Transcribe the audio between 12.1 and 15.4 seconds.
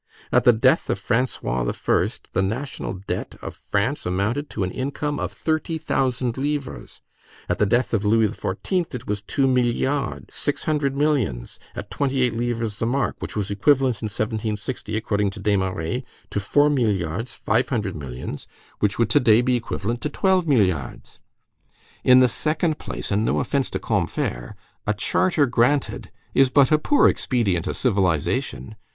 eight livres the mark, which was equivalent in 1760, according to